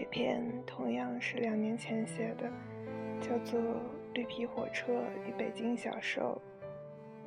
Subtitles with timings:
[0.00, 2.50] 这篇同样是两年前写的，
[3.20, 3.60] 叫做
[4.14, 4.94] 《绿皮火车
[5.28, 6.40] 与北京小兽》，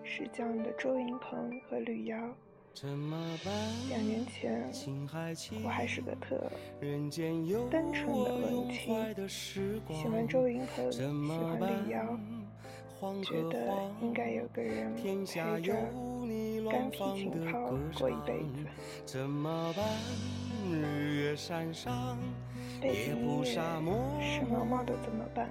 [0.03, 2.17] 是讲的周云鹏和吕瑶。
[3.89, 4.67] 两年前，
[5.63, 6.51] 我还是个特
[7.69, 9.15] 单纯的文青，
[9.95, 12.19] 喜欢周云鹏，喜欢吕瑶，
[13.21, 13.71] 觉得
[14.01, 15.23] 应该有个人陪
[15.61, 15.75] 着，
[16.71, 18.65] 干皮情操过一辈子。
[21.33, 23.45] 背景音乐
[24.21, 25.49] 是毛毛的怎么办？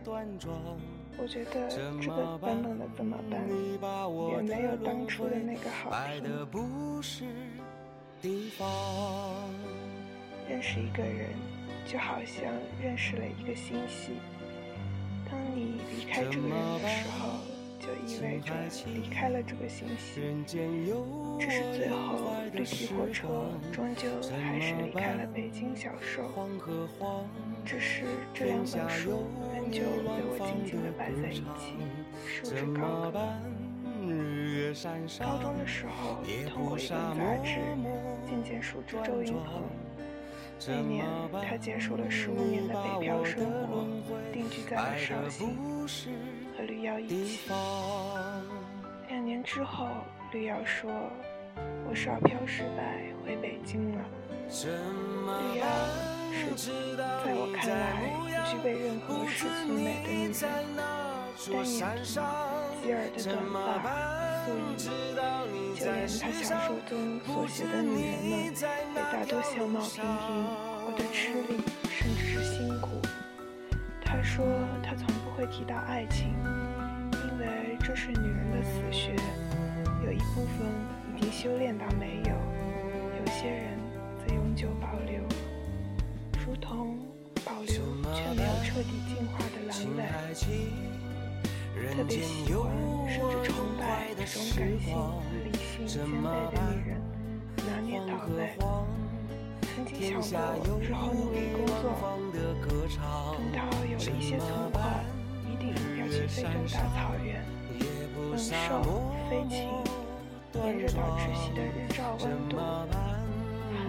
[1.19, 3.43] 我觉得这个版本的怎么办，
[4.31, 6.23] 也没有当初的那个好听。
[10.49, 11.31] 认识一个人，
[11.85, 14.12] 就好像认识了一个星系。
[15.29, 17.41] 当你离开这个人的时候，
[17.83, 18.55] 就意味着
[18.95, 20.23] 离开了这个星系。
[21.41, 24.09] 只是最后，绿皮火车终究
[24.41, 26.23] 还是离开了北京小兽。
[27.65, 31.75] 只是这两本书仍旧被我紧紧地摆在一起，
[32.25, 33.19] 束之高阁。
[35.19, 37.59] 高中的时候，通过一本杂志，
[38.28, 39.62] 渐渐熟知周云鹏。
[40.69, 41.05] 那年，
[41.49, 43.84] 他结束了十五年的北漂生活，
[44.33, 45.56] 定居在了绍兴，
[46.63, 47.51] 和绿瑶一起。
[49.09, 49.89] 两年之后，
[50.31, 50.89] 绿瑶说
[51.91, 54.05] ：“我少漂失败，回北京了。”
[54.47, 55.67] 绿瑶
[56.31, 56.55] 是
[56.97, 60.33] 在我看来不具备任何世俗美的女人，
[61.51, 62.15] 单眼皮、
[62.81, 63.35] 吉尔的短
[63.83, 63.85] 发、
[64.47, 64.79] 素衣，
[65.75, 70.47] 就连他小说中所写的女人们，也大多相貌平平，
[70.85, 71.59] 活得吃力，
[71.91, 73.03] 甚至是辛苦。
[74.05, 74.45] 他说
[75.43, 76.33] 会提到爱情。
[77.11, 79.17] 因为这是女人的死穴，
[80.05, 80.65] 有一部分
[81.17, 82.31] 已经修炼到没有，
[83.19, 83.77] 有些人
[84.25, 85.21] 则永久保留，
[86.47, 86.97] 如同
[87.45, 87.75] 保留
[88.15, 90.00] 却没有彻底进化的阑尾。
[91.97, 92.71] 特别喜欢
[93.09, 96.22] 甚至崇拜这种感性和理性兼备
[96.55, 97.03] 的女人，
[97.66, 98.39] 拿捏到位。
[99.75, 101.83] 曾经想过日后努力工作，
[102.33, 103.59] 等到
[103.91, 105.05] 有了一些存款。
[105.99, 107.45] 要去非洲大草原，
[108.15, 108.50] 猛兽
[109.31, 109.55] 飞禽，
[110.55, 112.59] 炎热到窒息的日照温度，寒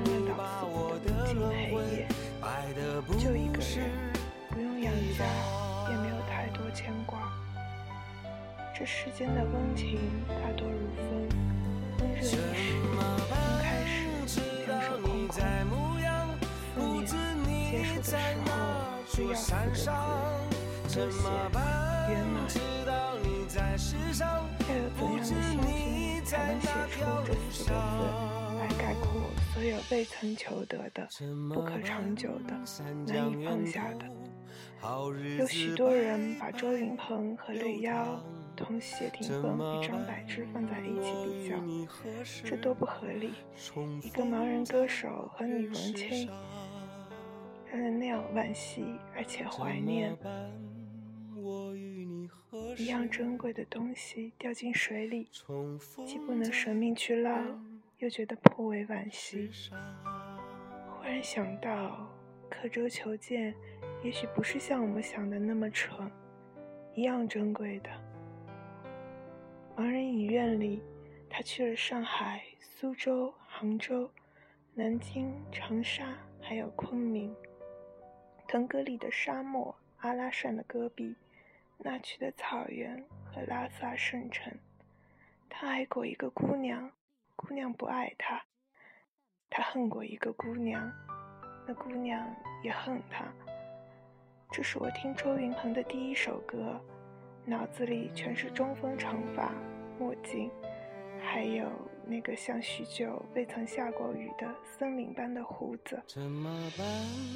[0.06, 1.62] 冷到似乎的无尽黑
[1.96, 2.08] 夜，
[3.20, 3.90] 就一个人，
[4.50, 5.20] 不用养家，
[5.90, 7.20] 也没有太多牵挂。
[8.76, 11.04] 这世间的温情大多如风，
[12.00, 12.38] 温热一时，
[13.30, 13.32] 分
[13.62, 15.32] 开时两手空空。
[17.06, 17.12] 思
[17.46, 18.52] 念结束的时候，
[19.12, 19.92] 只要四个字：
[20.96, 21.28] 热血。
[22.08, 22.46] 圆满，
[22.86, 23.66] 要有怎样
[24.60, 24.68] 的
[25.24, 27.74] 心情才能写出这四个字
[28.60, 29.08] 来概括
[29.54, 31.08] 所有未曾求得的、
[31.52, 32.54] 不可长久的、
[33.08, 34.06] 难以放下的？
[35.40, 38.22] 有许多人把周云鹏和吕瑶
[38.56, 41.56] 同谢霆锋与张柏芝放在一起比较，
[42.46, 43.34] 这多不合理！
[44.02, 46.30] 一个盲人歌手和女文青，
[47.72, 50.16] 让人那样惋惜而且怀念。
[52.78, 55.28] 一样珍贵的东西掉进水里，
[56.06, 57.40] 既不能舍命去捞，
[58.00, 59.50] 又觉得颇为惋惜。
[60.90, 62.10] 忽然想到，
[62.50, 63.54] 刻舟求剑，
[64.04, 66.10] 也许不是像我们想的那么蠢，
[66.96, 67.90] 一样珍贵的。
[69.76, 70.82] 盲人影院里，
[71.30, 74.10] 他去了上海、苏州、杭州、
[74.74, 77.36] 南京、长沙，还有昆明。
[78.48, 81.16] 腾格里的沙漠，阿拉善的戈壁。
[81.86, 84.58] 那曲的草原和拉萨圣城，
[85.50, 86.90] 他爱过一个姑娘，
[87.36, 88.38] 姑娘不爱他；
[89.50, 90.90] 他恨过一个姑娘，
[91.68, 92.26] 那姑娘
[92.64, 93.26] 也恨他。
[94.50, 96.80] 这是我听周云鹏的第一首歌，
[97.46, 99.52] 脑子里全是中分长发、
[100.00, 100.50] 墨镜，
[101.22, 101.70] 还有。
[102.06, 104.48] 那个像许久未曾下过雨的
[104.78, 106.02] 森林般的胡子，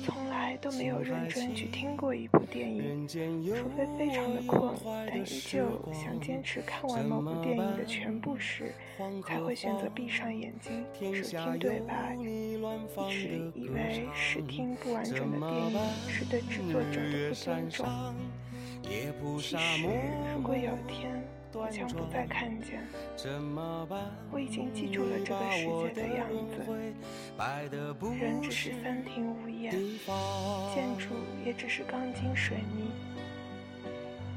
[0.05, 8.73] 从来都没有认真去听过一部电影，除非非常的困，但依旧想坚持看完某部电影的全部时，
[9.25, 12.15] 才会选择闭上眼睛只听对白。
[12.15, 12.57] 一
[13.09, 17.85] 直以为是听不完整的电影是对制作者的不尊重，
[18.83, 18.91] 其
[19.39, 19.55] 实
[20.35, 21.23] 如果有一天。
[21.53, 22.81] 我将不再看见。
[24.31, 26.63] 我已经记住了这个世界的样子，
[28.19, 29.71] 人只是三庭五眼，
[30.73, 31.15] 建筑
[31.45, 32.91] 也只是钢筋水泥。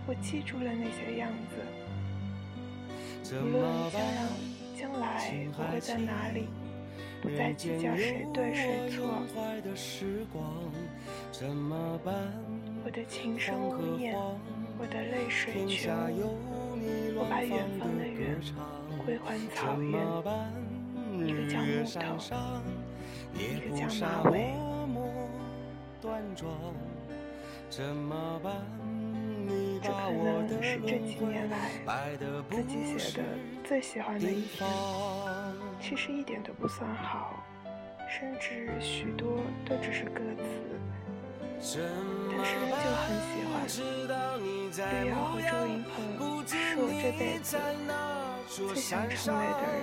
[0.07, 1.57] 我记住了那些样子，
[3.37, 3.63] 无论
[3.93, 4.19] 将来
[4.79, 6.49] 将来我会在哪里，
[7.21, 9.23] 不再计较谁对谁错。
[12.83, 14.17] 我的琴声呜咽，
[14.79, 16.60] 我的泪水全无。
[17.17, 18.41] 我把远方的远
[19.05, 19.93] 归还草原。
[21.27, 22.01] 一个叫木头，
[23.35, 24.55] 一个叫马尾。
[29.83, 31.55] 这可能是这几年来
[32.51, 33.25] 自己写的
[33.65, 34.69] 最喜欢的一篇。
[35.81, 37.43] 其实一点都不算好，
[38.09, 40.45] 甚至许多都只是歌词，
[41.63, 43.53] 但是仍旧很喜欢。
[43.69, 45.93] 绿瑶和周云鹏
[46.47, 47.49] 是我这辈子
[48.49, 49.77] 最想成为的人。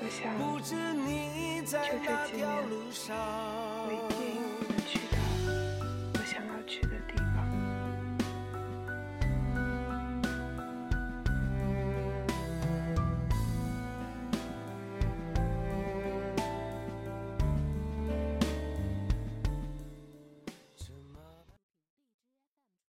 [0.00, 2.44] 我想，就这几位，
[3.84, 4.18] 我一定
[4.68, 5.14] 能去到
[6.14, 6.94] 我想要去的。